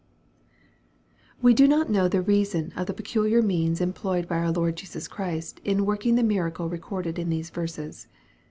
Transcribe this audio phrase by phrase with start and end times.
[1.43, 4.75] WE do not know the reason of the peculiar means em ployed by our Lord
[4.77, 8.07] Jesus Chirst, in working the miracle recorded in these verses.